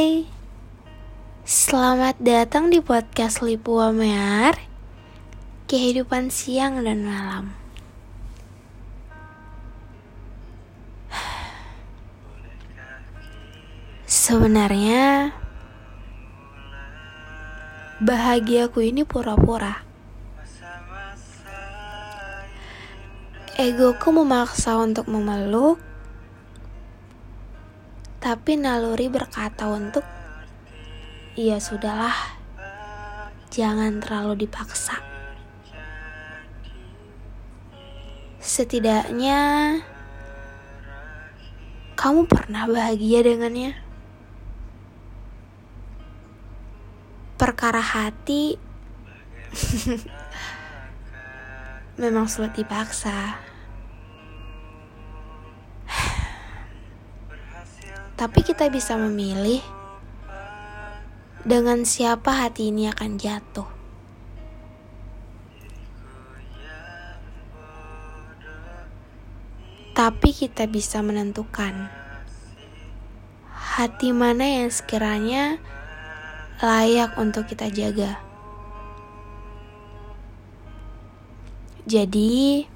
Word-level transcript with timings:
Hai, 0.00 0.24
selamat 1.44 2.24
datang 2.24 2.72
di 2.72 2.80
podcast 2.80 3.44
Lipu 3.44 3.76
Wamear 3.84 4.56
Kehidupan 5.68 6.32
siang 6.32 6.80
dan 6.80 7.04
malam. 7.04 7.52
Sebenarnya 14.08 15.36
Bahagiaku 18.00 18.80
ini 18.80 19.04
pura-pura. 19.04 19.84
Egoku 23.60 24.08
memaksa 24.16 24.80
untuk 24.80 25.12
memeluk 25.12 25.89
tapi 28.20 28.60
naluri 28.60 29.08
berkata 29.08 29.64
untuk 29.72 30.04
Ya 31.34 31.56
sudahlah 31.56 32.36
Jangan 33.50 33.98
terlalu 33.98 34.46
dipaksa. 34.46 35.00
Setidaknya 38.38 39.40
Kamu 41.98 42.30
pernah 42.30 42.70
bahagia 42.70 43.26
dengannya. 43.26 43.74
Perkara 47.40 47.80
hati 47.80 48.60
Memang 52.00 52.30
sulit 52.30 52.54
dipaksa 52.54 53.49
Tapi 58.20 58.44
kita 58.44 58.68
bisa 58.68 59.00
memilih 59.00 59.64
dengan 61.40 61.88
siapa 61.88 62.36
hati 62.36 62.68
ini 62.68 62.84
akan 62.92 63.16
jatuh. 63.16 63.64
Tapi 69.96 70.36
kita 70.36 70.68
bisa 70.68 71.00
menentukan 71.00 71.88
hati 73.48 74.12
mana 74.12 74.44
yang 74.44 74.68
sekiranya 74.68 75.56
layak 76.60 77.16
untuk 77.16 77.48
kita 77.48 77.72
jaga. 77.72 78.20
Jadi, 81.88 82.68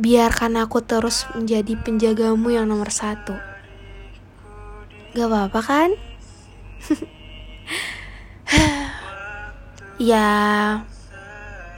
biarkan 0.00 0.56
aku 0.56 0.80
terus 0.80 1.28
menjadi 1.36 1.76
penjagamu 1.76 2.48
yang 2.48 2.64
nomor 2.64 2.88
satu. 2.88 3.36
Gak 5.12 5.28
apa-apa 5.28 5.60
kan? 5.60 5.90
ya, 10.10 10.28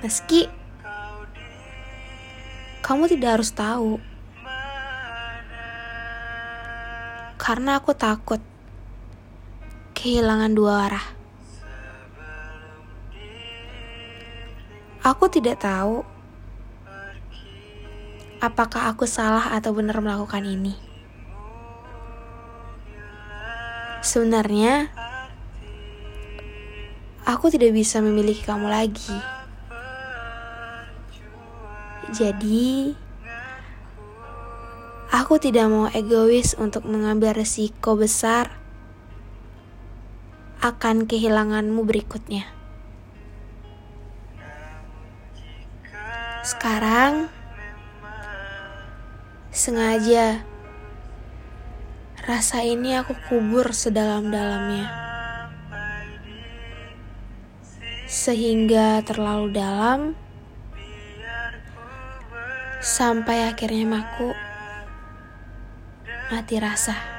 meski 0.07 0.47
kamu 2.87 3.11
tidak 3.11 3.43
harus 3.43 3.51
tahu. 3.51 3.99
Karena 7.43 7.83
aku 7.83 7.91
takut 7.99 8.39
kehilangan 9.99 10.55
dua 10.55 10.87
arah. 10.87 11.07
Aku 15.03 15.27
tidak 15.27 15.59
tahu 15.59 16.12
apakah 18.43 18.91
aku 18.91 19.07
salah 19.07 19.55
atau 19.55 19.71
benar 19.71 20.03
melakukan 20.03 20.43
ini. 20.43 20.75
Sebenarnya, 24.03 24.91
aku 27.23 27.55
tidak 27.55 27.71
bisa 27.71 28.03
memiliki 28.03 28.43
kamu 28.43 28.67
lagi. 28.67 29.15
Jadi, 32.11 32.99
aku 35.15 35.39
tidak 35.39 35.71
mau 35.71 35.87
egois 35.95 36.59
untuk 36.59 36.83
mengambil 36.83 37.39
resiko 37.39 37.95
besar 37.95 38.59
akan 40.59 41.07
kehilanganmu 41.07 41.79
berikutnya. 41.87 42.51
Sekarang, 46.43 47.31
Sengaja 49.53 50.49
rasa 52.25 52.65
ini 52.65 52.97
aku 52.97 53.13
kubur 53.29 53.69
sedalam-dalamnya. 53.77 54.89
Sehingga 58.09 59.05
terlalu 59.05 59.53
dalam 59.53 60.17
sampai 62.81 63.53
akhirnya 63.53 64.01
aku 64.01 64.33
mati 66.33 66.57
rasa. 66.57 67.12